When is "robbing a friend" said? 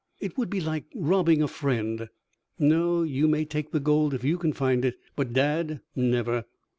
0.95-2.09